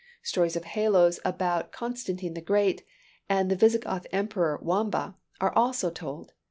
Stories 0.23 0.55
of 0.55 0.63
halos 0.65 1.19
about 1.23 1.71
Constantine 1.71 2.33
the 2.33 2.41
Great, 2.41 2.83
and 3.29 3.51
the 3.51 3.55
Visigoth 3.55 4.07
emperor 4.11 4.57
Wamba, 4.59 5.15
are 5.39 5.53
also 5.55 5.91
told. 5.91 6.33